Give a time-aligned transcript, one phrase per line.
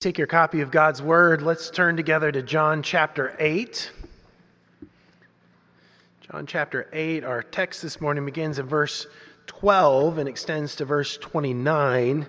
[0.00, 1.42] Take your copy of God's Word.
[1.42, 3.90] Let's turn together to John chapter 8.
[6.22, 9.06] John chapter 8, our text this morning begins in verse
[9.46, 12.26] 12 and extends to verse 29.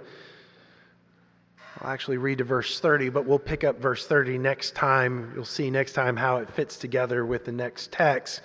[1.80, 5.32] I'll actually read to verse 30, but we'll pick up verse 30 next time.
[5.34, 8.42] You'll see next time how it fits together with the next text.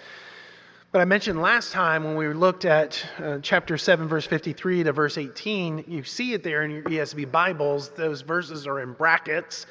[0.96, 4.92] But I mentioned last time when we looked at uh, chapter 7, verse 53 to
[4.92, 7.90] verse 18, you see it there in your ESV Bibles.
[7.90, 9.66] Those verses are in brackets.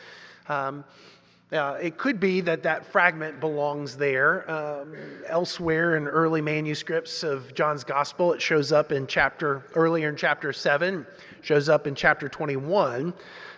[0.49, 0.85] Um,
[1.51, 4.47] uh, it could be that that fragment belongs there.
[4.51, 4.95] Um,
[5.25, 10.53] elsewhere in early manuscripts of John's Gospel, it shows up in chapter earlier in chapter
[10.53, 11.07] 7,
[11.41, 13.11] shows up in chapter 21.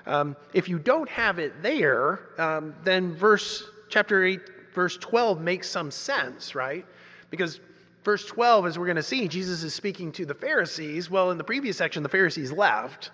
[0.06, 4.40] Um, if you don't have it there, um, then verse chapter 8,
[4.74, 6.86] verse 12 makes some sense, right?
[7.30, 7.60] Because
[8.04, 11.10] verse 12, as we're going to see, Jesus is speaking to the Pharisees.
[11.10, 13.12] Well, in the previous section, the Pharisees left.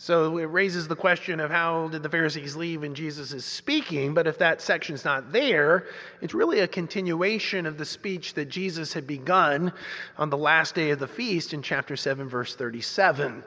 [0.00, 4.14] So it raises the question of how did the Pharisees leave and Jesus is speaking?
[4.14, 5.86] But if that section's not there,
[6.20, 9.72] it's really a continuation of the speech that Jesus had begun
[10.16, 13.42] on the last day of the feast in chapter 7, verse 37.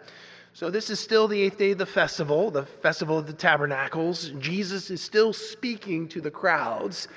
[0.53, 4.33] So this is still the eighth day of the festival, the festival of the tabernacles.
[4.37, 7.07] Jesus is still speaking to the crowds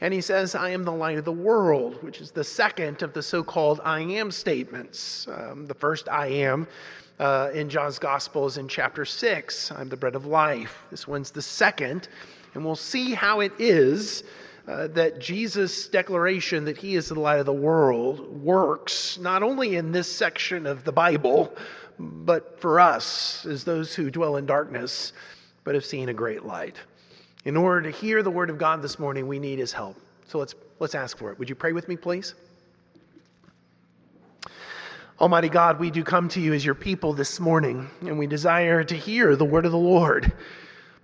[0.00, 3.12] and he says, I am the light of the world, which is the second of
[3.12, 5.26] the so called I am statements.
[5.28, 6.68] Um, the first I am
[7.18, 9.72] uh, in John's Gospel is in chapter 6.
[9.72, 10.84] I'm the bread of life.
[10.90, 12.08] This one's the second.
[12.54, 14.22] And we'll see how it is
[14.68, 19.76] uh, that Jesus' declaration that he is the light of the world works not only
[19.76, 21.52] in this section of the Bible,
[21.98, 25.12] but for us as those who dwell in darkness,
[25.64, 26.76] but have seen a great light.
[27.48, 29.96] In order to hear the word of God this morning, we need his help.
[30.26, 31.38] So let's, let's ask for it.
[31.38, 32.34] Would you pray with me, please?
[35.18, 38.84] Almighty God, we do come to you as your people this morning, and we desire
[38.84, 40.30] to hear the word of the Lord.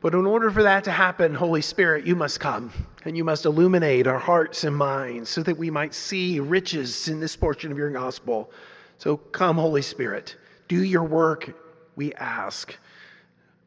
[0.02, 2.70] But in order for that to happen, Holy Spirit, you must come
[3.06, 7.20] and you must illuminate our hearts and minds so that we might see riches in
[7.20, 8.50] this portion of your gospel.
[8.98, 10.36] So come, Holy Spirit,
[10.68, 11.56] do your work,
[11.96, 12.76] we ask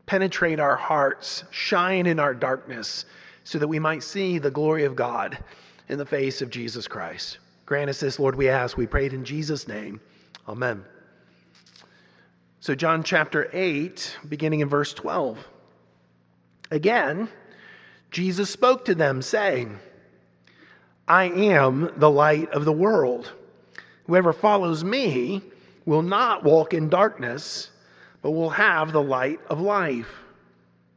[0.07, 3.05] penetrate our hearts, shine in our darkness,
[3.43, 5.37] so that we might see the glory of God
[5.89, 7.37] in the face of Jesus Christ.
[7.67, 8.75] Grant us this, Lord, we ask.
[8.77, 9.99] We prayed in Jesus' name.
[10.47, 10.83] Amen.
[12.61, 15.37] So, John chapter 8, beginning in verse 12.
[16.71, 17.29] Again,
[18.09, 19.77] Jesus spoke to them, saying,
[21.07, 23.31] I am the light of the world.
[24.05, 25.41] Whoever follows me
[25.85, 27.69] will not walk in darkness
[28.33, 30.11] will have the light of life.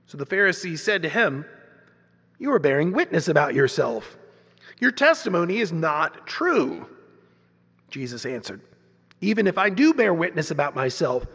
[0.07, 1.45] So the Pharisees said to him,
[2.39, 4.17] You are bearing witness about yourself.
[4.81, 6.87] Your testimony is not true.
[7.91, 8.61] Jesus answered,
[9.21, 11.27] Even if I do bear witness about myself,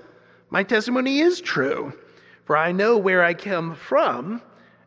[0.50, 1.94] my testimony is true,
[2.46, 4.42] for I know where I come from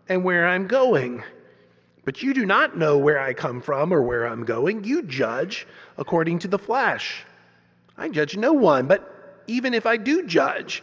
[0.08, 1.22] and where I'm going.
[2.04, 4.82] But you do not know where I come from or where I'm going.
[4.84, 5.66] You judge
[5.98, 7.24] according to the flesh.
[7.96, 10.82] I judge no one, but even if I do judge,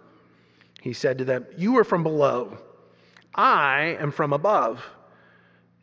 [0.81, 2.57] He said to them, You are from below.
[3.33, 4.83] I am from above.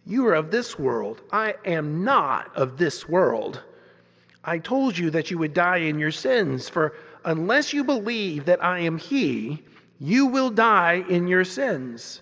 [0.04, 1.22] You are of this world.
[1.32, 3.62] I am not of this world.
[4.44, 6.94] I told you that you would die in your sins, for
[7.24, 9.62] unless you believe that I am He,
[10.00, 12.20] you will die in your sins.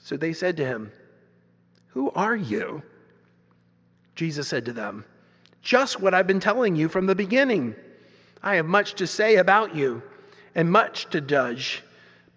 [0.00, 0.90] So they said to him,
[1.88, 2.82] Who are you?
[4.14, 5.04] Jesus said to them,
[5.62, 7.74] Just what I've been telling you from the beginning.
[8.42, 10.02] I have much to say about you
[10.54, 11.82] and much to judge.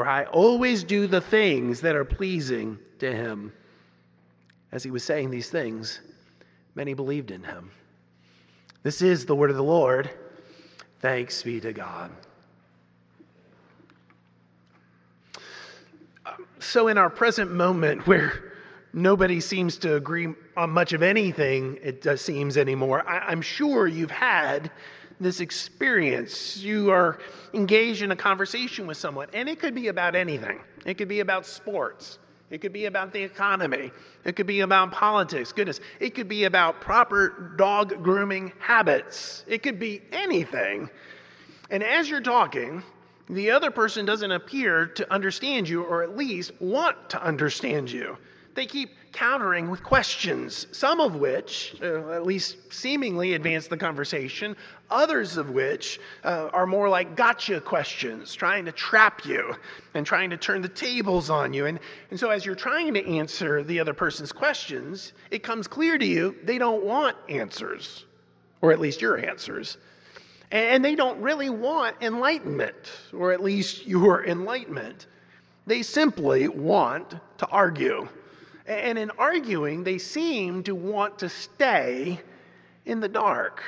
[0.00, 3.52] for I always do the things that are pleasing to him.
[4.72, 6.00] As he was saying these things,
[6.74, 7.70] many believed in him.
[8.82, 10.08] This is the word of the Lord.
[11.00, 12.10] Thanks be to God.
[16.24, 18.54] Um, so, in our present moment where
[18.94, 24.10] nobody seems to agree on much of anything, it seems anymore, I, am sure you've
[24.10, 24.70] had
[25.20, 26.56] this experience.
[26.56, 27.18] You are
[27.52, 30.60] engaged in a conversation with someone, and it could be about anything.
[30.86, 32.18] It could be about sports.
[32.50, 33.92] It could be about the economy.
[34.24, 35.52] It could be about politics.
[35.52, 39.44] Goodness, it could be about proper dog grooming habits.
[39.46, 40.90] It could be anything.
[41.70, 42.82] And as you're talking,
[43.28, 48.16] the other person doesn't appear to understand you or at least want to understand you.
[48.54, 54.56] They keep countering with questions, some of which, uh, at least seemingly, advance the conversation,
[54.90, 59.54] others of which uh, are more like gotcha questions, trying to trap you
[59.94, 61.66] and trying to turn the tables on you.
[61.66, 61.78] And,
[62.10, 66.06] and so, as you're trying to answer the other person's questions, it comes clear to
[66.06, 68.04] you they don't want answers,
[68.62, 69.78] or at least your answers.
[70.50, 75.06] And they don't really want enlightenment, or at least your enlightenment.
[75.66, 78.08] They simply want to argue.
[78.66, 82.20] And in arguing, they seem to want to stay
[82.84, 83.62] in the dark.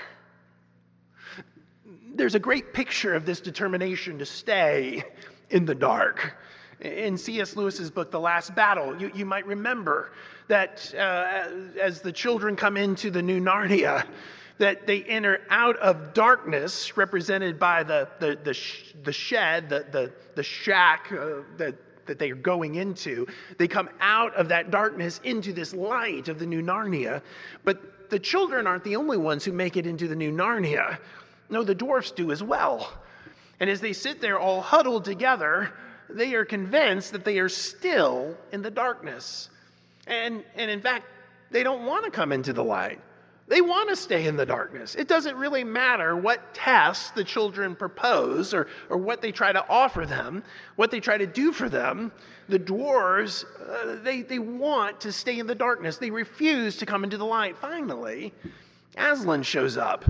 [2.15, 5.05] There's a great picture of this determination to stay
[5.51, 6.37] in the dark.
[6.81, 7.57] In C.S.
[7.57, 10.11] Lewis's book, The Last Battle, you, you might remember
[10.49, 11.49] that uh,
[11.81, 14.05] as the children come into the new Narnia,
[14.59, 19.87] that they enter out of darkness, represented by the, the, the, sh- the shed, the,
[19.91, 21.75] the, the shack uh, that
[22.07, 23.27] that they are going into.
[23.59, 27.23] They come out of that darkness into this light of the new Narnia.
[27.65, 30.99] But the children aren't the only ones who make it into the new Narnia.
[31.49, 32.93] No, the dwarfs do as well.
[33.61, 35.73] And as they sit there all huddled together,
[36.09, 39.51] they are convinced that they are still in the darkness.
[40.07, 41.07] And, and in fact,
[41.51, 43.01] they don't want to come into the light.
[43.53, 44.95] They want to stay in the darkness.
[44.95, 49.63] It doesn't really matter what tests the children propose or, or what they try to
[49.69, 50.43] offer them,
[50.77, 52.13] what they try to do for them.
[52.49, 55.99] The dwarves, uh, they, they want to stay in the darkness.
[55.99, 57.59] They refuse to come into the light.
[57.59, 58.33] Finally,
[58.97, 60.07] Aslan shows up.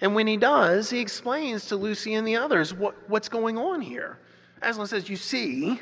[0.00, 3.80] And when he does, he explains to Lucy and the others what, what's going on
[3.80, 4.16] here.
[4.62, 5.80] Aslan says, You see,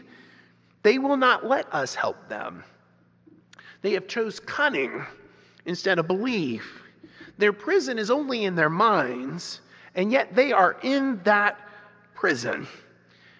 [0.82, 2.64] they will not let us help them.
[3.82, 5.04] They have chose cunning
[5.66, 6.80] instead of belief.
[7.38, 9.60] Their prison is only in their minds,
[9.94, 11.58] and yet they are in that
[12.14, 12.66] prison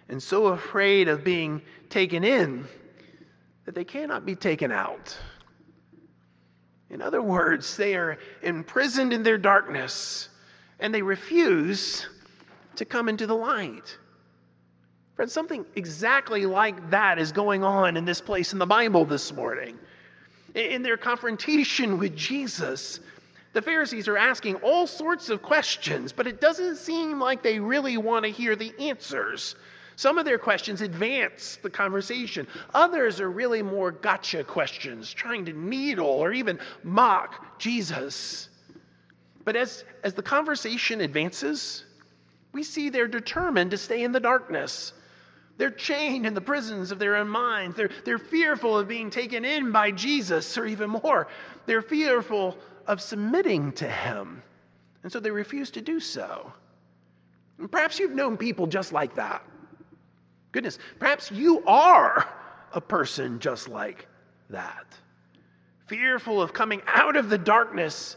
[0.08, 2.67] and so afraid of being taken in
[3.64, 5.17] that they cannot be taken out.
[6.91, 10.29] In other words, they are imprisoned in their darkness
[10.81, 12.06] and they refuse
[12.76, 13.97] to come into the light.
[15.17, 19.32] Friends, something exactly like that is going on in this place in the Bible this
[19.32, 19.79] morning.
[20.55, 23.00] In their confrontation with Jesus,
[23.55, 27.97] the Pharisees are asking all sorts of questions, but it doesn't seem like they really
[27.97, 29.55] want to hear the answers.
[29.97, 32.49] Some of their questions advance the conversation.
[32.75, 38.49] Others are really more gotcha questions, trying to needle or even mock Jesus.
[39.45, 41.85] But as, as the conversation advances,
[42.52, 44.93] we see they're determined to stay in the darkness.
[45.59, 47.76] They're chained in the prisons of their own minds.
[47.76, 51.28] They're, they're fearful of being taken in by Jesus, or even more,
[51.67, 54.43] they're fearful of submitting to Him.
[55.03, 56.53] And so they refuse to do so.
[57.59, 59.45] And perhaps you've known people just like that.
[60.53, 62.29] Goodness, perhaps you are
[62.73, 64.07] a person just like
[64.50, 64.87] that.
[65.87, 68.17] Fearful of coming out of the darkness,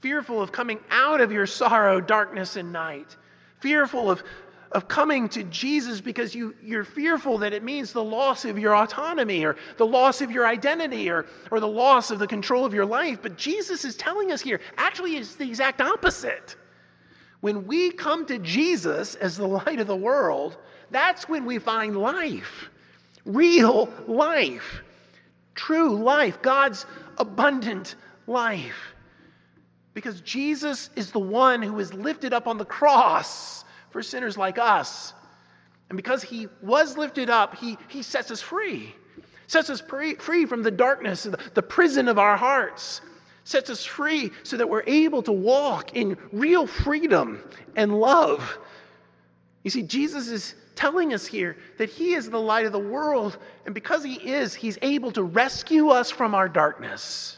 [0.00, 3.16] fearful of coming out of your sorrow, darkness, and night,
[3.60, 4.22] fearful of
[4.72, 8.76] of coming to Jesus because you, you're fearful that it means the loss of your
[8.76, 12.72] autonomy or the loss of your identity or, or the loss of the control of
[12.72, 13.18] your life.
[13.20, 16.56] But Jesus is telling us here actually, it's the exact opposite.
[17.40, 20.56] When we come to Jesus as the light of the world,
[20.90, 22.68] that's when we find life,
[23.24, 24.82] real life,
[25.54, 26.86] true life, God's
[27.18, 27.96] abundant
[28.26, 28.94] life.
[29.94, 34.58] Because Jesus is the one who is lifted up on the cross for sinners like
[34.58, 35.12] us.
[35.88, 38.94] And because he was lifted up, he, he sets us free.
[39.48, 43.00] Sets us free, free from the darkness, the, the prison of our hearts.
[43.42, 47.42] Sets us free so that we're able to walk in real freedom
[47.74, 48.58] and love.
[49.64, 53.36] You see, Jesus is telling us here that He is the light of the world,
[53.66, 57.36] and because He is, He's able to rescue us from our darkness.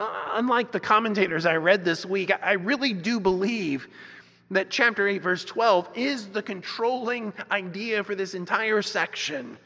[0.00, 3.86] Uh, unlike the commentators I read this week, I really do believe
[4.50, 9.58] that chapter 8, verse 12 is the controlling idea for this entire section.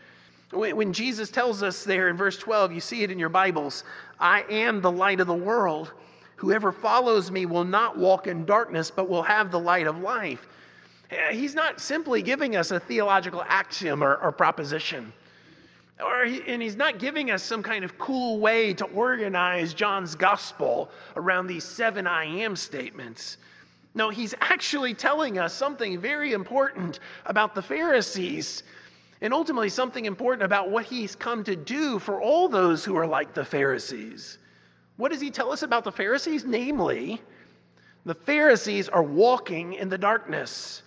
[0.52, 3.84] When Jesus tells us there in verse 12, you see it in your Bibles
[4.20, 5.92] I am the light of the world.
[6.36, 10.46] Whoever follows me will not walk in darkness, but will have the light of life.
[11.10, 15.12] Eh, he's not simply giving us a theological axiom or, or proposition.
[16.04, 20.14] Or he, and he's not giving us some kind of cool way to organize John's
[20.16, 23.36] gospel around these seven I am statements.
[23.94, 28.62] No, he's actually telling us something very important about the Pharisees
[29.20, 33.06] and ultimately something important about what he's come to do for all those who are
[33.06, 34.38] like the Pharisees.
[34.96, 36.44] What does he tell us about the Pharisees?
[36.44, 37.20] Namely,
[38.04, 40.82] the Pharisees are walking in the darkness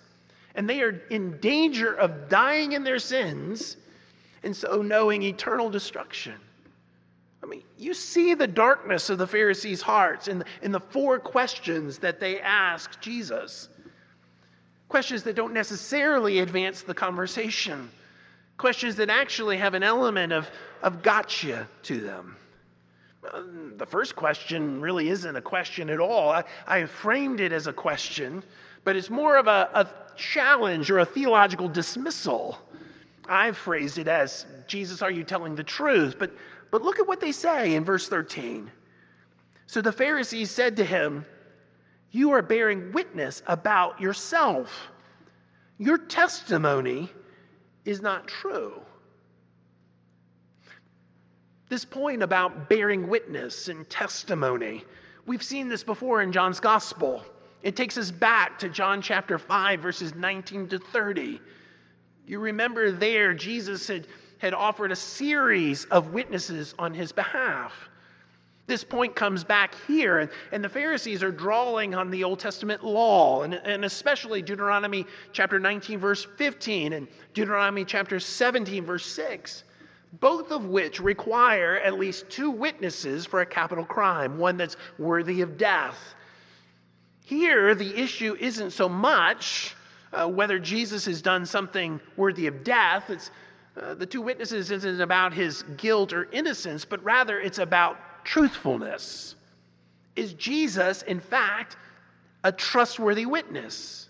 [0.54, 3.76] and they are in danger of dying in their sins
[4.42, 6.34] and so knowing eternal destruction.
[7.46, 11.20] I mean, you see the darkness of the Pharisees' hearts in the, in the four
[11.20, 13.68] questions that they ask Jesus.
[14.88, 17.88] Questions that don't necessarily advance the conversation,
[18.56, 20.50] questions that actually have an element of,
[20.82, 22.36] of gotcha to them.
[23.76, 26.30] The first question really isn't a question at all.
[26.30, 28.42] I, I framed it as a question,
[28.82, 32.58] but it's more of a, a challenge or a theological dismissal.
[33.28, 36.16] I've phrased it as Jesus, are you telling the truth?
[36.18, 36.32] But,
[36.76, 38.70] but look at what they say in verse 13.
[39.66, 41.24] So the Pharisees said to him,
[42.10, 44.90] You are bearing witness about yourself.
[45.78, 47.10] Your testimony
[47.86, 48.78] is not true.
[51.70, 54.84] This point about bearing witness and testimony,
[55.24, 57.24] we've seen this before in John's gospel.
[57.62, 61.40] It takes us back to John chapter 5, verses 19 to 30.
[62.26, 64.06] You remember there, Jesus had,
[64.38, 67.72] had offered a series of witnesses on his behalf.
[68.66, 72.84] This point comes back here, and, and the Pharisees are drawing on the Old Testament
[72.84, 79.62] law, and, and especially Deuteronomy chapter 19, verse 15, and Deuteronomy chapter 17, verse 6,
[80.18, 85.42] both of which require at least two witnesses for a capital crime, one that's worthy
[85.42, 86.14] of death.
[87.24, 89.76] Here, the issue isn't so much
[90.12, 93.10] uh, whether Jesus has done something worthy of death.
[93.10, 93.30] It's,
[93.80, 99.34] uh, the two witnesses isn't about his guilt or innocence, but rather it's about truthfulness.
[100.14, 101.76] Is Jesus, in fact,
[102.42, 104.08] a trustworthy witness?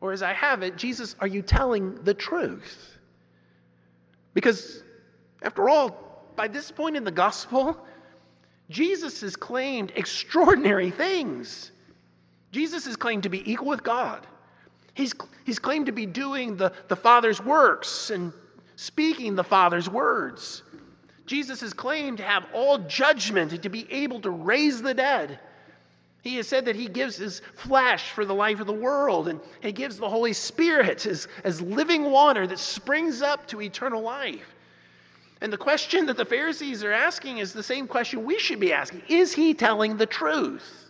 [0.00, 2.98] Or as I have it, Jesus, are you telling the truth?
[4.34, 4.82] Because,
[5.42, 7.76] after all, by this point in the gospel,
[8.70, 11.72] Jesus has claimed extraordinary things.
[12.52, 14.26] Jesus has claimed to be equal with God.
[14.94, 15.12] He's,
[15.44, 18.32] he's claimed to be doing the, the Father's works and
[18.76, 20.62] speaking the Father's words.
[21.26, 25.40] Jesus has claimed to have all judgment and to be able to raise the dead.
[26.22, 29.40] He has said that he gives his flesh for the life of the world, and
[29.60, 34.54] he gives the Holy Spirit as, as living water that springs up to eternal life.
[35.40, 38.72] And the question that the Pharisees are asking is the same question we should be
[38.72, 40.86] asking Is he telling the truth?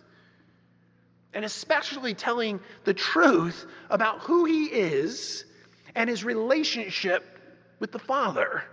[1.37, 5.45] and especially telling the truth about who he is
[5.93, 7.36] and his relationship
[7.79, 8.63] with the Father.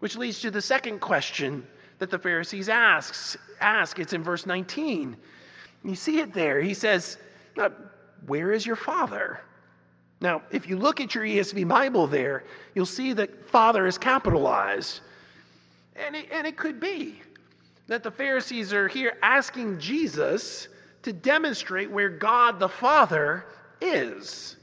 [0.00, 1.66] Which leads to the second question
[1.98, 3.98] that the Pharisees asks, ask.
[3.98, 5.16] It's in verse 19.
[5.84, 6.60] You see it there.
[6.60, 7.18] He says,
[8.26, 9.40] Where is your Father?
[10.20, 12.44] Now, if you look at your ESV Bible there,
[12.74, 15.00] you'll see that Father is capitalized.
[15.96, 17.20] And it, and it could be
[17.86, 20.68] that the Pharisees are here asking Jesus
[21.02, 23.44] to demonstrate where God the Father
[23.80, 24.56] is.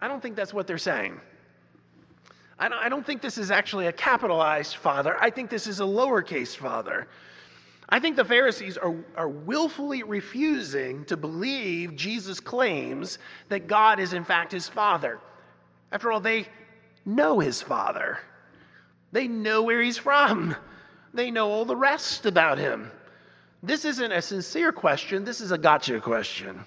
[0.00, 1.20] I don't think that's what they're saying.
[2.58, 5.16] I don't, think this is actually a capitalized father.
[5.20, 7.08] I think this is a lowercase father.
[7.88, 13.18] I think the Pharisees are, are willfully refusing to believe Jesus' claims
[13.48, 15.18] that God is, in fact, his father.
[15.92, 16.46] After all, they
[17.04, 18.18] know his father,
[19.12, 20.56] they know where he's from,
[21.12, 22.90] they know all the rest about him.
[23.62, 26.64] This isn't a sincere question, this is a gotcha question.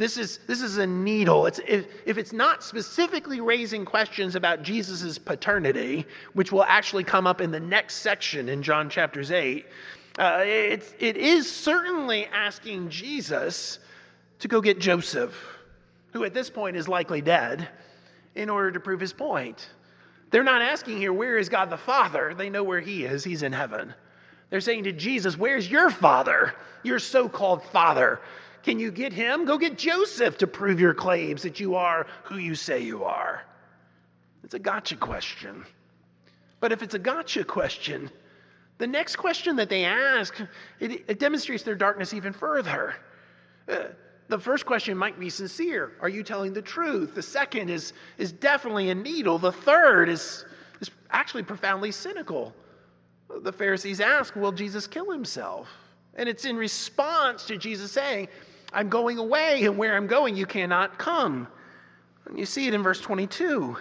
[0.00, 1.44] This is, this is a needle.
[1.44, 7.26] It's, if, if it's not specifically raising questions about Jesus' paternity, which will actually come
[7.26, 9.66] up in the next section in John chapters 8,
[10.18, 13.78] uh, it's, it is certainly asking Jesus
[14.38, 15.34] to go get Joseph,
[16.14, 17.68] who at this point is likely dead,
[18.34, 19.68] in order to prove his point.
[20.30, 22.32] They're not asking here, where is God the Father?
[22.34, 23.92] They know where he is, he's in heaven.
[24.48, 26.54] They're saying to Jesus, Where's your father?
[26.82, 28.20] Your so called father.
[28.62, 29.46] Can you get him?
[29.46, 33.42] Go get Joseph to prove your claims that you are who you say you are.
[34.44, 35.64] It's a gotcha question.
[36.60, 38.10] But if it's a gotcha question,
[38.78, 40.34] the next question that they ask,
[40.78, 42.94] it, it demonstrates their darkness even further.
[43.68, 43.84] Uh,
[44.28, 45.92] the first question might be sincere.
[46.00, 47.14] Are you telling the truth?
[47.14, 49.38] The second is, is definitely a needle.
[49.38, 50.44] The third is,
[50.80, 52.54] is actually profoundly cynical.
[53.42, 55.68] The Pharisees ask, Will Jesus kill himself?
[56.14, 58.28] And it's in response to Jesus saying,
[58.72, 61.48] I'm going away, and where I'm going, you cannot come.
[62.26, 63.76] And you see it in verse 22.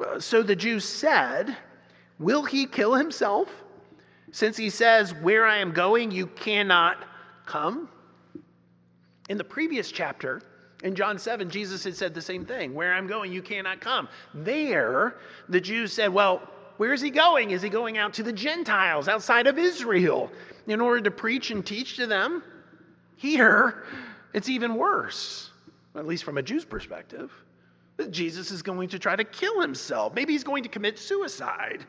[0.00, 1.56] Uh, so the Jews said,
[2.18, 3.48] Will he kill himself?
[4.32, 7.04] Since he says, Where I am going, you cannot
[7.46, 7.88] come.
[9.28, 10.42] In the previous chapter,
[10.82, 14.08] in John 7, Jesus had said the same thing Where I'm going, you cannot come.
[14.34, 15.16] There,
[15.48, 16.42] the Jews said, Well,
[16.78, 17.50] where is he going?
[17.50, 20.30] Is he going out to the Gentiles outside of Israel
[20.66, 22.42] in order to preach and teach to them?
[23.18, 23.82] Here,
[24.32, 25.50] it's even worse,
[25.96, 27.32] at least from a Jew's perspective.
[28.10, 30.14] Jesus is going to try to kill himself.
[30.14, 31.84] Maybe he's going to commit suicide.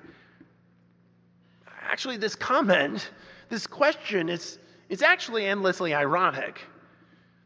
[1.84, 3.12] Actually, this comment,
[3.48, 4.58] this question, is,
[4.90, 6.62] it's actually endlessly ironic.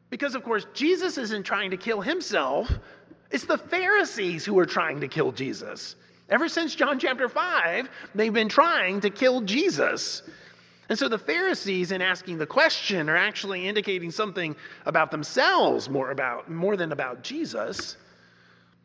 [0.09, 2.71] Because, of course, Jesus isn't trying to kill himself,
[3.31, 5.97] it's the Pharisees who are trying to kill Jesus.
[6.29, 10.23] Ever since John chapter 5, they've been trying to kill Jesus.
[10.89, 16.11] And so the Pharisees, in asking the question, are actually indicating something about themselves more,
[16.11, 17.97] about, more than about Jesus.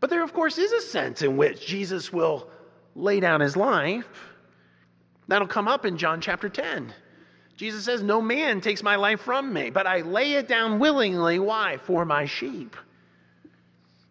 [0.00, 2.49] But there, of course, is a sense in which Jesus will
[2.95, 4.07] lay down his life.
[5.26, 6.93] That'll come up in John chapter 10.
[7.57, 11.40] Jesus says, No man takes my life from me, but I lay it down willingly.
[11.40, 11.76] Why?
[11.78, 12.76] For my sheep.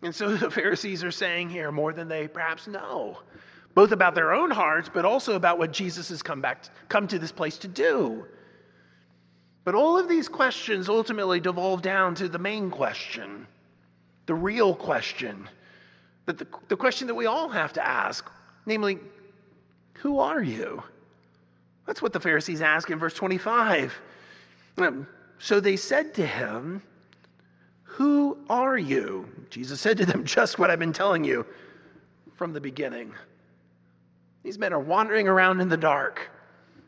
[0.02, 3.20] And so the Pharisees are saying here more than they perhaps know,
[3.78, 7.08] both about their own hearts, but also about what Jesus has come back, to, come
[7.08, 8.26] to this place to do.
[9.66, 13.46] But all of these questions ultimately devolve down to the main question,
[14.26, 15.48] the real question,
[16.26, 18.28] that the, the question that we all have to ask,
[18.66, 18.98] namely,
[19.94, 20.82] who are you?
[21.86, 23.94] That's what the Pharisees ask in verse 25.
[24.80, 25.06] Um,
[25.38, 26.82] so they said to him,
[27.84, 29.30] Who are you?
[29.52, 31.46] Jesus said to them, Just what I've been telling you
[32.38, 33.14] from the beginning.
[34.48, 36.30] These men are wandering around in the dark.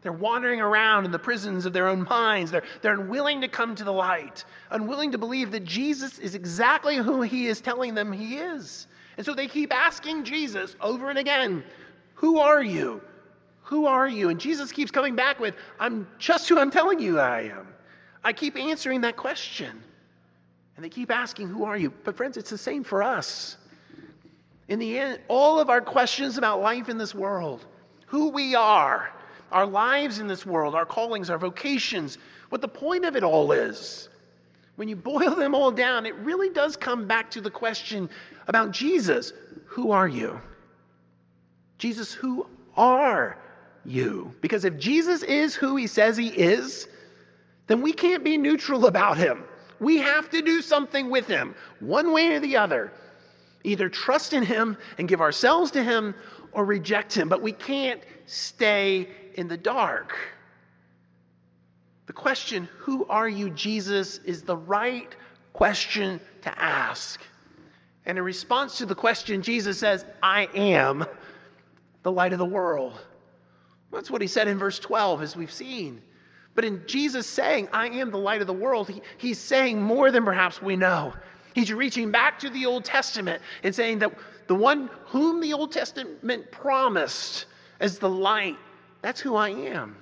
[0.01, 2.51] They're wandering around in the prisons of their own minds.
[2.51, 6.95] They're, they're unwilling to come to the light, unwilling to believe that Jesus is exactly
[6.95, 8.87] who he is telling them he is.
[9.17, 11.61] And so they keep asking Jesus over and again,
[12.13, 13.01] Who are you?
[13.63, 14.29] Who are you?
[14.29, 17.67] And Jesus keeps coming back with, I'm just who I'm telling you I am.
[18.23, 19.83] I keep answering that question.
[20.77, 21.91] And they keep asking, Who are you?
[22.05, 23.57] But, friends, it's the same for us.
[24.69, 27.65] In the end, all of our questions about life in this world,
[28.05, 29.11] who we are,
[29.51, 33.51] our lives in this world, our callings, our vocations, what the point of it all
[33.51, 34.09] is,
[34.75, 38.09] when you boil them all down, it really does come back to the question
[38.47, 39.33] about Jesus
[39.65, 40.39] Who are you?
[41.79, 42.45] Jesus, who
[42.77, 43.37] are
[43.85, 44.33] you.
[44.41, 46.87] Because if Jesus is who he says he is,
[47.67, 49.43] then we can't be neutral about him.
[49.79, 52.91] We have to do something with him, one way or the other.
[53.63, 56.15] Either trust in him and give ourselves to him
[56.51, 57.29] or reject him.
[57.29, 60.17] But we can't stay in the dark.
[62.05, 65.15] The question, Who are you, Jesus, is the right
[65.53, 67.21] question to ask.
[68.05, 71.05] And in response to the question, Jesus says, I am
[72.03, 72.93] the light of the world.
[73.91, 76.01] That's what he said in verse 12, as we've seen.
[76.55, 80.11] But in Jesus saying, I am the light of the world, he, he's saying more
[80.11, 81.13] than perhaps we know.
[81.59, 84.13] He's reaching back to the Old Testament and saying that
[84.47, 87.47] the one whom the Old Testament promised
[87.81, 88.55] as the light,
[89.01, 89.97] that's who I am.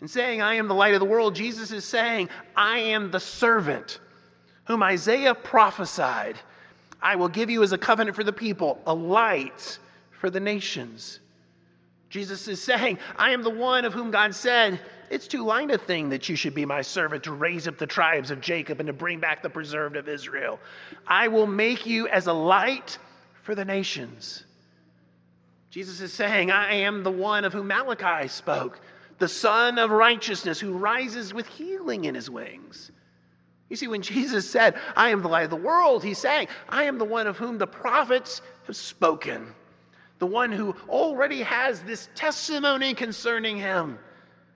[0.00, 3.18] And saying, I am the light of the world, Jesus is saying, I am the
[3.18, 3.98] servant
[4.66, 6.36] whom Isaiah prophesied.
[7.02, 9.80] I will give you as a covenant for the people, a light
[10.12, 11.18] for the nations.
[12.08, 14.78] Jesus is saying, I am the one of whom God said,
[15.10, 17.86] It's too light a thing that you should be my servant to raise up the
[17.86, 20.58] tribes of Jacob and to bring back the preserved of Israel.
[21.06, 22.98] I will make you as a light
[23.42, 24.44] for the nations.
[25.70, 28.80] Jesus is saying, I am the one of whom Malachi spoke,
[29.18, 32.90] the Sun of righteousness who rises with healing in his wings.
[33.68, 36.84] You see, when Jesus said, I am the light of the world, he's saying, I
[36.84, 39.54] am the one of whom the prophets have spoken
[40.18, 43.98] the one who already has this testimony concerning him.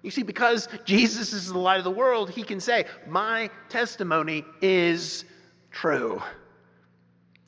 [0.03, 4.45] You see, because Jesus is the light of the world, he can say, My testimony
[4.63, 5.25] is
[5.71, 6.23] true.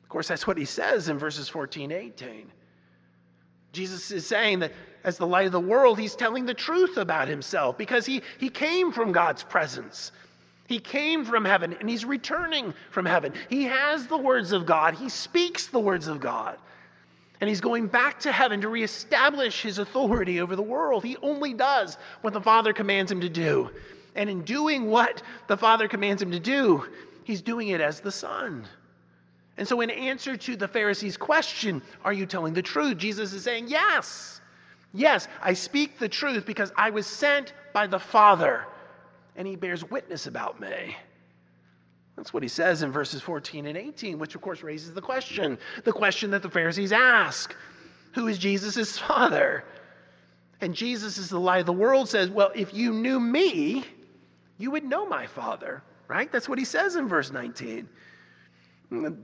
[0.03, 2.51] Of course, that's what he says in verses 14 18.
[3.71, 4.71] Jesus is saying that
[5.03, 8.49] as the light of the world, he's telling the truth about himself because he, he
[8.49, 10.11] came from God's presence.
[10.67, 13.33] He came from heaven and he's returning from heaven.
[13.49, 16.57] He has the words of God, he speaks the words of God.
[17.43, 21.03] And he's going back to heaven to reestablish his authority over the world.
[21.03, 23.69] He only does what the Father commands him to do.
[24.15, 26.87] And in doing what the Father commands him to do,
[27.25, 28.65] he's doing it as the Son.
[29.57, 32.97] And so, in answer to the Pharisees' question, Are you telling the truth?
[32.97, 34.39] Jesus is saying, Yes.
[34.93, 38.65] Yes, I speak the truth because I was sent by the Father,
[39.35, 40.95] and he bears witness about me.
[42.15, 45.57] That's what he says in verses 14 and 18, which of course raises the question
[45.83, 47.55] the question that the Pharisees ask
[48.13, 49.63] Who is Jesus' father?
[50.61, 53.83] And Jesus is the light of the world says, Well, if you knew me,
[54.57, 56.31] you would know my father, right?
[56.31, 57.89] That's what he says in verse 19.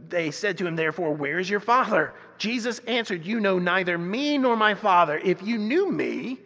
[0.09, 2.13] They said to him, therefore, Where is your father?
[2.37, 5.19] Jesus answered, You know neither me nor my father.
[5.19, 6.39] If you knew me,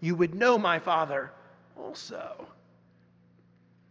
[0.00, 1.32] you would know my father
[1.76, 2.46] also.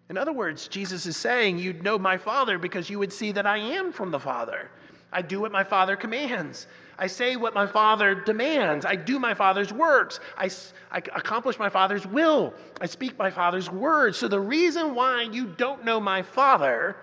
[0.10, 3.45] In other words, Jesus is saying, You'd know my father because you would see that
[3.45, 4.69] I am from the Father.
[5.12, 6.67] I do what my Father commands.
[6.98, 8.86] I say what my Father demands.
[8.86, 10.19] I do my Father's works.
[10.38, 10.50] I,
[10.91, 12.54] I, accomplish my Father's will.
[12.82, 14.17] I speak my Father's words.
[14.17, 16.98] So the reason why you don't know my Father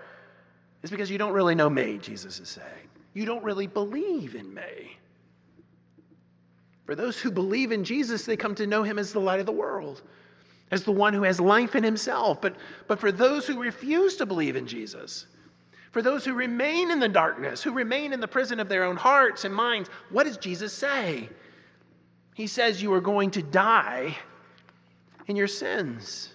[0.83, 2.89] is because you don't really know me, Jesus is saying.
[3.13, 4.97] You don't really believe in me.
[6.85, 9.45] For those who believe in Jesus, they come to know him as the light of
[9.45, 10.01] the world,
[10.71, 12.41] as the one who has life in himself.
[12.41, 12.55] But,
[12.87, 15.25] but for those who refuse to believe in Jesus,
[15.91, 18.97] for those who remain in the darkness, who remain in the prison of their own
[18.97, 21.29] hearts and minds, what does Jesus say?
[22.35, 24.15] He says, You are going to die
[25.27, 26.29] in your sins.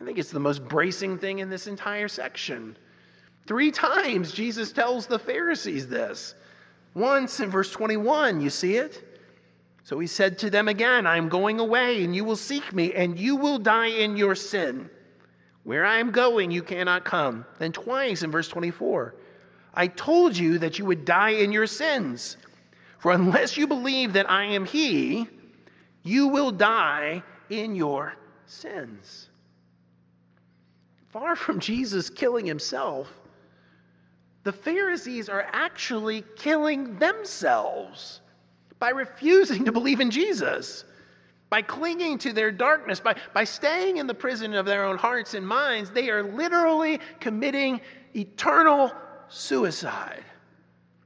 [0.00, 2.76] I think it's the most bracing thing in this entire section.
[3.46, 6.34] Three times Jesus tells the Pharisees this.
[6.94, 9.09] Once in verse 21, you see it?
[9.84, 12.92] So he said to them again, I am going away, and you will seek me,
[12.94, 14.90] and you will die in your sin.
[15.64, 17.44] Where I am going, you cannot come.
[17.58, 19.14] Then twice in verse 24,
[19.74, 22.36] I told you that you would die in your sins.
[22.98, 25.26] For unless you believe that I am He,
[26.02, 28.14] you will die in your
[28.46, 29.28] sins.
[31.08, 33.08] Far from Jesus killing himself,
[34.44, 38.20] the Pharisees are actually killing themselves
[38.80, 40.84] by refusing to believe in Jesus,
[41.50, 45.34] by clinging to their darkness, by, by staying in the prison of their own hearts
[45.34, 45.90] and minds.
[45.90, 47.80] They are literally committing
[48.16, 48.90] eternal
[49.28, 50.24] suicide.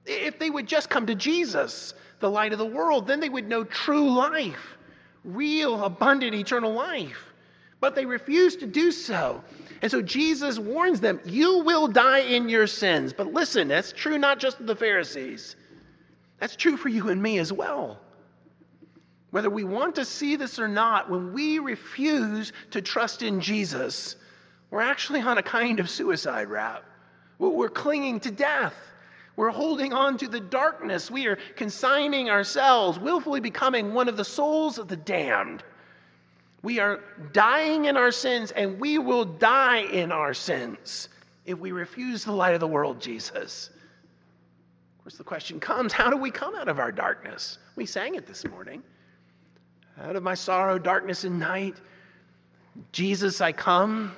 [0.06, 3.48] If they would just come to Jesus, the light of the world, then they would
[3.48, 4.76] know true life,
[5.24, 7.32] real, abundant, eternal life.
[7.80, 9.42] But they refuse to do so.
[9.82, 13.12] And so Jesus warns them, You will die in your sins.
[13.12, 15.56] But listen, that's true not just of the Pharisees,
[16.38, 17.98] that's true for you and me as well.
[19.30, 24.16] Whether we want to see this or not, when we refuse to trust in Jesus,
[24.70, 26.84] we're actually on a kind of suicide route.
[27.38, 28.74] We're clinging to death.
[29.36, 31.10] We're holding on to the darkness.
[31.10, 35.64] We are consigning ourselves, willfully becoming one of the souls of the damned.
[36.62, 37.00] We are
[37.32, 41.08] dying in our sins, and we will die in our sins
[41.44, 43.70] if we refuse the light of the world, Jesus.
[45.04, 47.58] Course, the question comes how do we come out of our darkness?
[47.76, 48.82] We sang it this morning.
[50.00, 51.76] Out of my sorrow, darkness, and night,
[52.90, 54.12] Jesus, I come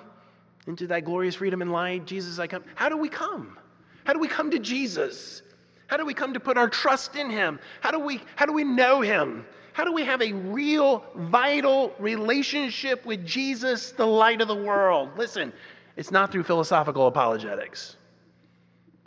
[0.69, 2.07] into thy glorious freedom and light.
[2.07, 2.63] Jesus, I come.
[2.77, 3.59] How do we come?
[4.05, 5.43] How do we come to Jesus?
[5.89, 7.59] How do we come to put our trust in him?
[7.81, 9.45] How do we, how do we know him?
[9.73, 15.19] How do we have a real, vital relationship with Jesus, the light of the world?
[15.19, 15.53] Listen,
[15.97, 17.96] it's not through philosophical apologetics.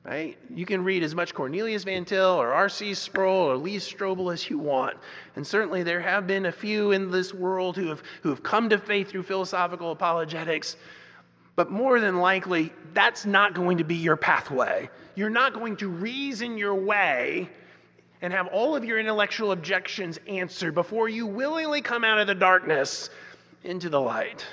[0.05, 0.38] Right?
[0.53, 2.93] You can read as much Cornelius Van Til or R.C.
[2.93, 4.97] Sproul or Lee Strobel as you want.
[5.35, 8.69] And certainly there have been a few in this world who have, who have come
[8.69, 10.77] to faith through philosophical apologetics.
[11.57, 14.89] But more than likely, that's not going to be your pathway.
[15.15, 17.49] You're not going to reason your way
[18.21, 22.35] and have all of your intellectual objections answered before you willingly come out of the
[22.35, 23.09] darkness
[23.63, 24.45] into the light.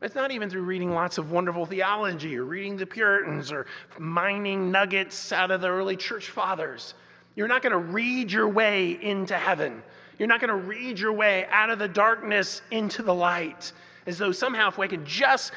[0.00, 3.66] It's not even through reading lots of wonderful theology or reading the Puritans or
[3.98, 6.94] mining nuggets out of the early church fathers.
[7.34, 9.82] You're not going to read your way into heaven.
[10.18, 13.72] You're not going to read your way out of the darkness into the light
[14.06, 15.52] as though somehow if we can just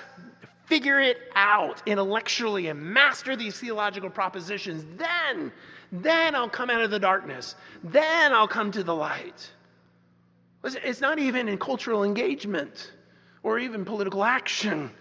[0.66, 5.52] figure it out intellectually and master these theological propositions, then
[5.92, 7.56] then I'll come out of the darkness.
[7.84, 9.52] Then I'll come to the light.
[10.64, 12.92] It's not even in cultural engagement
[13.44, 14.92] or even political action.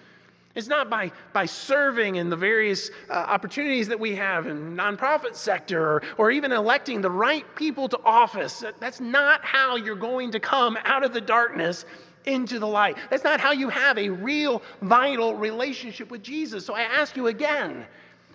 [0.55, 4.83] It's not by, by serving in the various uh, opportunities that we have in the
[4.83, 8.65] nonprofit sector or, or even electing the right people to office.
[8.81, 11.85] That's not how you're going to come out of the darkness
[12.25, 12.97] into the light.
[13.11, 16.67] That's not how you have a real, vital relationship with Jesus.
[16.67, 17.87] So I ask you again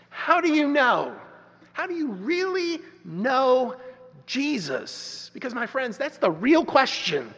[0.10, 1.14] how do you know?
[1.74, 3.76] How do you really know
[4.26, 5.30] Jesus?
[5.34, 7.34] Because, my friends, that's the real question.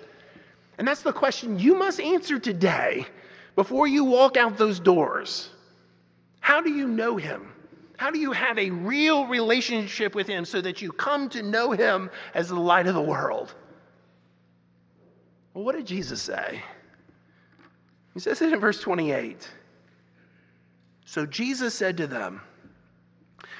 [0.77, 3.05] And that's the question you must answer today
[3.55, 5.49] before you walk out those doors.
[6.39, 7.51] How do you know him?
[7.97, 11.71] How do you have a real relationship with him so that you come to know
[11.71, 13.53] him as the light of the world?
[15.53, 16.61] Well, what did Jesus say?
[18.13, 19.49] He says it in verse 28.
[21.05, 22.41] So Jesus said to them,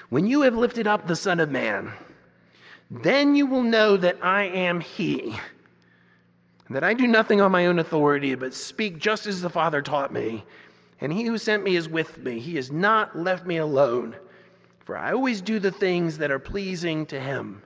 [0.10, 1.92] When you have lifted up the Son of Man,
[2.92, 5.36] then you will know that I am He,
[6.68, 9.82] and that I do nothing on my own authority, but speak just as the Father
[9.82, 10.44] taught me.
[11.00, 12.40] And He who sent me is with me.
[12.40, 14.16] He has not left me alone,
[14.86, 17.62] for I always do the things that are pleasing to Him.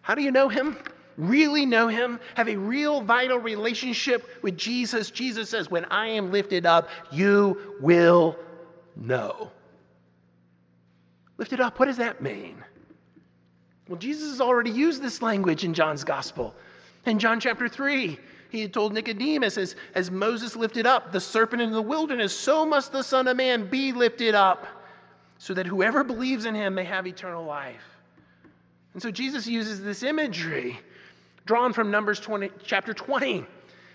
[0.00, 0.76] How do you know Him?
[1.18, 6.32] really know Him, have a real vital relationship with Jesus, Jesus says, When I am
[6.32, 8.38] lifted up, you will
[8.96, 9.50] know.
[11.36, 12.64] Lifted up, what does that mean?
[13.88, 16.54] Well, Jesus has already used this language in John's gospel.
[17.08, 18.18] In John chapter 3,
[18.50, 22.66] he had told Nicodemus, as, as Moses lifted up the serpent in the wilderness, so
[22.66, 24.66] must the Son of Man be lifted up,
[25.38, 27.82] so that whoever believes in him may have eternal life.
[28.92, 30.78] And so Jesus uses this imagery
[31.46, 33.42] drawn from Numbers 20, chapter 20,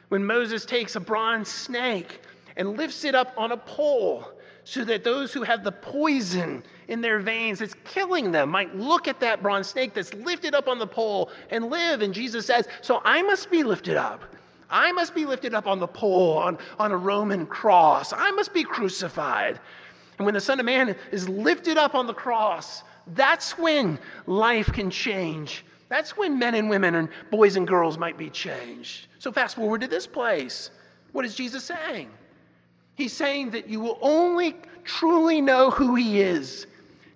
[0.10, 2.21] when Moses takes a bronze snake
[2.58, 4.28] and lifts it up on a pole
[4.63, 9.08] so that those who have the poison in their veins that's killing them might look
[9.08, 12.02] at that bronze snake that's lifted up on the pole and live.
[12.02, 14.24] And Jesus says, So I must be lifted up.
[14.69, 18.12] I must be lifted up on the pole, on, on a Roman cross.
[18.12, 19.60] I must be crucified.
[20.17, 24.72] And when the Son of Man is lifted up on the cross, that's when life
[24.72, 29.06] can change that's when men and women and boys and girls might be changed.
[29.19, 30.72] So, fast forward to this place.
[31.12, 32.10] What is Jesus saying?
[32.96, 36.65] He's saying that you will only truly know who He is,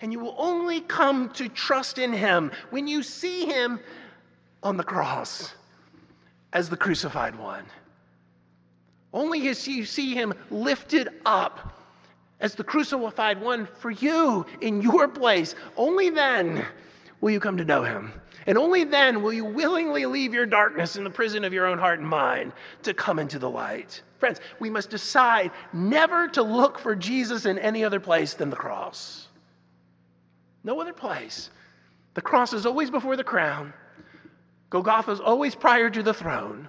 [0.02, 3.80] and you will only come to trust in Him when you see Him
[4.64, 5.54] on the cross
[6.54, 7.66] as the crucified one.
[9.14, 11.74] Only as you see Him lifted up
[12.40, 16.66] as the crucified one for you in your place, only then
[17.22, 18.12] will you come to know Him.
[18.46, 21.78] And only then will you willingly leave your darkness in the prison of your own
[21.78, 24.02] heart and mind to come into the light.
[24.20, 28.56] Friends, we must decide never to look for Jesus in any other place than the
[28.56, 29.27] cross.
[30.68, 31.50] No other place.
[32.14, 33.72] The cross is always before the crown.
[34.70, 36.68] Golgotha is always prior to the throne.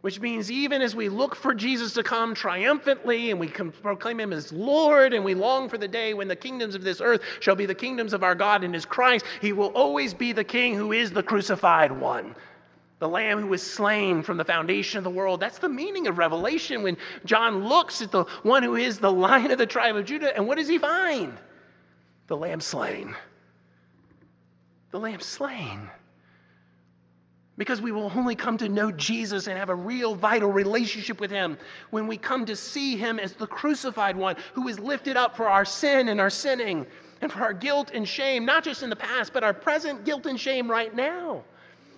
[0.00, 4.18] Which means, even as we look for Jesus to come triumphantly and we can proclaim
[4.18, 7.20] him as Lord and we long for the day when the kingdoms of this earth
[7.40, 10.42] shall be the kingdoms of our God and his Christ, he will always be the
[10.42, 12.34] king who is the crucified one.
[13.00, 15.40] The lamb who was slain from the foundation of the world.
[15.40, 16.96] That's the meaning of Revelation when
[17.26, 20.34] John looks at the one who is the lion of the tribe of Judah.
[20.34, 21.36] And what does he find?
[22.28, 23.16] The lamb slain.
[24.90, 25.90] The lamb slain.
[27.56, 31.30] Because we will only come to know Jesus and have a real vital relationship with
[31.30, 31.58] Him
[31.90, 35.48] when we come to see Him as the crucified one who is lifted up for
[35.48, 36.86] our sin and our sinning
[37.20, 40.26] and for our guilt and shame, not just in the past, but our present guilt
[40.26, 41.42] and shame right now.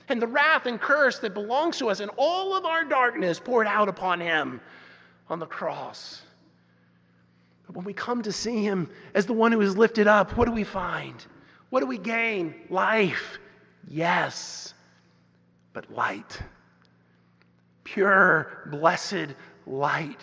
[0.09, 3.67] And the wrath and curse that belongs to us and all of our darkness poured
[3.67, 4.61] out upon Him
[5.29, 6.23] on the cross.
[7.71, 10.47] But when we come to see Him as the one who is lifted up, what
[10.47, 11.25] do we find?
[11.69, 12.55] What do we gain?
[12.69, 13.39] Life.
[13.89, 14.75] Yes
[15.73, 16.41] but light.
[17.85, 19.35] Pure, blessed
[19.67, 20.21] light.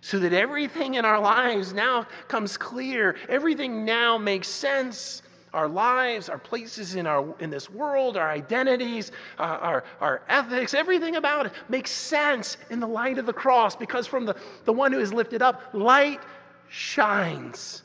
[0.00, 3.16] So that everything in our lives now comes clear.
[3.28, 5.22] Everything now makes sense.
[5.54, 10.74] Our lives, our places in, our, in this world, our identities, uh, our, our ethics,
[10.74, 14.72] everything about it makes sense in the light of the cross because from the, the
[14.72, 16.20] one who is lifted up, light
[16.68, 17.82] shines.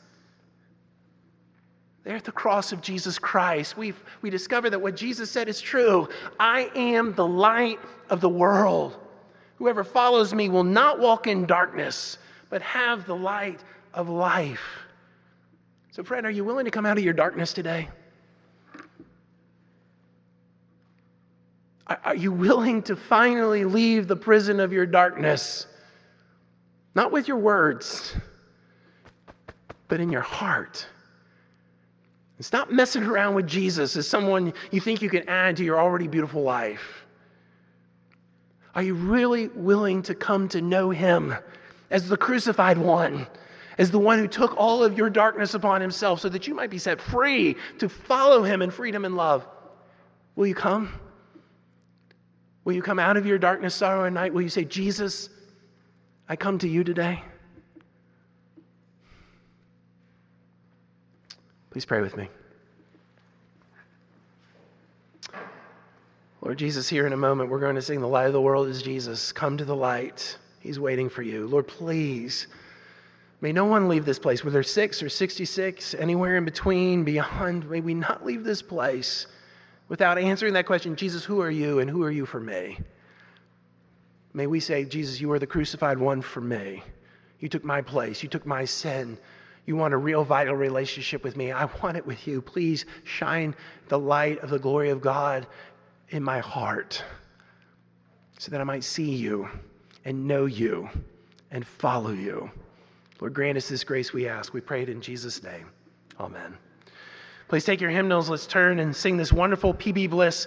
[2.04, 5.60] There at the cross of Jesus Christ, we we discover that what Jesus said is
[5.60, 6.08] true.
[6.38, 8.96] I am the light of the world.
[9.56, 12.16] Whoever follows me will not walk in darkness,
[12.48, 13.62] but have the light
[13.92, 14.66] of life.
[15.90, 17.88] So, friend, are you willing to come out of your darkness today?
[22.04, 25.66] Are you willing to finally leave the prison of your darkness?
[26.94, 28.14] Not with your words,
[29.90, 30.86] but in your heart.
[32.40, 36.08] Stop messing around with Jesus as someone you think you can add to your already
[36.08, 37.04] beautiful life.
[38.74, 41.34] Are you really willing to come to know him
[41.90, 43.26] as the crucified one,
[43.76, 46.70] as the one who took all of your darkness upon himself so that you might
[46.70, 49.46] be set free to follow him in freedom and love?
[50.34, 50.98] Will you come?
[52.64, 54.32] Will you come out of your darkness, sorrow, and night?
[54.32, 55.28] Will you say, Jesus,
[56.26, 57.22] I come to you today?
[61.70, 62.28] Please pray with me.
[66.42, 68.66] Lord Jesus, here in a moment, we're going to sing The Light of the World
[68.68, 69.30] is Jesus.
[69.30, 70.36] Come to the light.
[70.58, 71.46] He's waiting for you.
[71.46, 72.48] Lord, please,
[73.40, 77.80] may no one leave this place, whether six or 66, anywhere in between, beyond, may
[77.80, 79.26] we not leave this place
[79.88, 82.78] without answering that question Jesus, who are you and who are you for me?
[84.32, 86.82] May we say, Jesus, you are the crucified one for me.
[87.38, 89.18] You took my place, you took my sin.
[89.66, 91.52] You want a real vital relationship with me.
[91.52, 92.40] I want it with you.
[92.40, 93.54] Please shine
[93.88, 95.46] the light of the glory of God
[96.08, 97.02] in my heart
[98.38, 99.48] so that I might see you
[100.04, 100.88] and know you
[101.50, 102.50] and follow you.
[103.20, 104.54] Lord, grant us this grace we ask.
[104.54, 105.66] We pray it in Jesus' name.
[106.18, 106.56] Amen.
[107.48, 108.30] Please take your hymnals.
[108.30, 110.46] Let's turn and sing this wonderful PP Bliss.